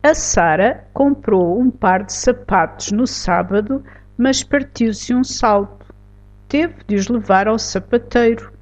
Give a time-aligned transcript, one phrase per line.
[0.00, 3.82] A Sara comprou um par de sapatos no sábado,
[4.16, 5.92] mas partiu-se um salto.
[6.48, 8.52] Teve de os levar ao sapateiro.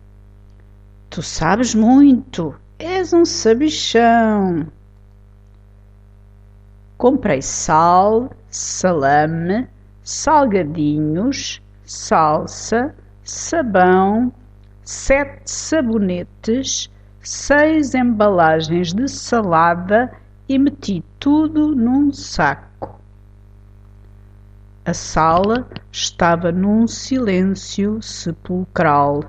[1.11, 4.67] Tu sabes muito, és um sabichão.
[6.97, 9.69] Comprei sal, salame,
[10.03, 14.33] salgadinhos, salsa, sabão,
[14.83, 16.91] sete sabonetes,
[17.21, 20.11] seis embalagens de salada
[20.49, 23.01] e meti tudo num saco.
[24.85, 29.25] A sala estava num silêncio sepulcral.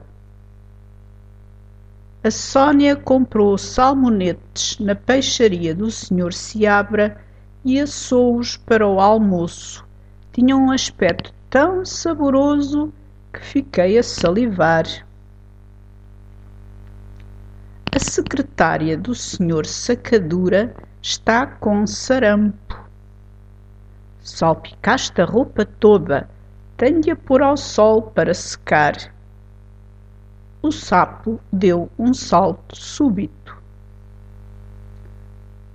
[2.24, 6.32] A Sónia comprou salmonetes na peixaria do Sr.
[6.34, 7.20] Seabra
[7.66, 9.84] e assou-os para o almoço.
[10.32, 12.94] Tinham um aspecto tão saboroso
[13.34, 14.86] que fiquei a salivar.
[17.92, 19.66] A secretária do Sr.
[19.66, 20.76] Sacadura
[21.08, 22.78] está com sarampo.
[24.20, 26.30] Salpicaste a roupa toda,
[26.76, 28.94] tenho de a pôr ao sol para secar.
[30.62, 33.56] O sapo deu um salto súbito.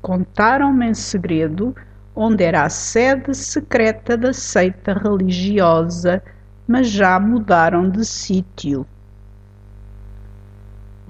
[0.02, 1.74] Contaram-me em segredo
[2.14, 6.22] onde era a sede secreta da seita religiosa,
[6.68, 8.86] mas já mudaram de sítio.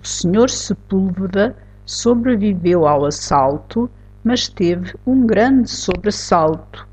[0.00, 3.91] O senhor Sepúlveda sobreviveu ao assalto
[4.24, 6.86] mas teve um grande sobressalto.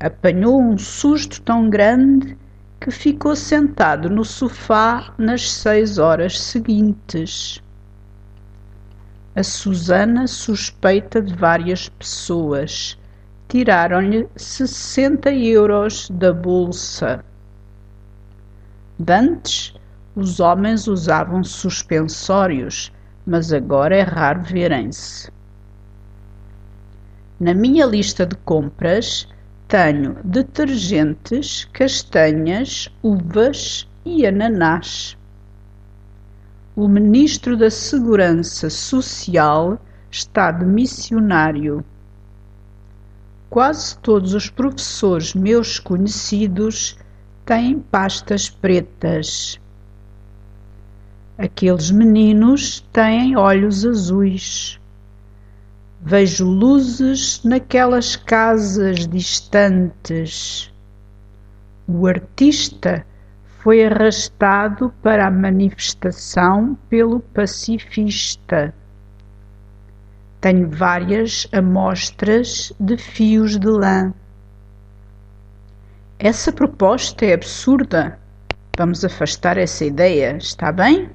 [0.00, 2.36] Apanhou um susto tão grande
[2.80, 7.62] que ficou sentado no sofá nas seis horas seguintes.
[9.34, 12.98] A Susana suspeita de várias pessoas.
[13.48, 17.24] Tiraram-lhe sessenta euros da bolsa.
[18.98, 19.74] Dantes,
[20.14, 22.92] os homens usavam suspensórios,
[23.24, 25.30] mas agora é raro verem-se.
[27.40, 29.28] Na minha lista de compras
[29.68, 35.16] tenho detergentes, castanhas, uvas e ananás.
[36.74, 39.80] O ministro da Segurança Social
[40.10, 41.84] está de missionário.
[43.48, 46.98] Quase todos os professores meus conhecidos
[47.46, 49.60] têm pastas pretas.
[51.38, 54.77] Aqueles meninos têm olhos azuis.
[56.00, 60.72] Vejo luzes naquelas casas distantes.
[61.88, 63.04] O artista
[63.58, 68.72] foi arrastado para a manifestação pelo pacifista.
[70.40, 74.14] Tenho várias amostras de fios de lã.
[76.16, 78.18] Essa proposta é absurda.
[78.76, 81.10] Vamos afastar essa ideia, está bem?